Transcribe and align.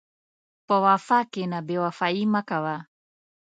په 0.67 0.75
وفا 0.85 1.19
کښېنه، 1.31 1.59
بېوفایي 1.67 2.25
مه 2.33 2.41
کوه. 2.49 2.77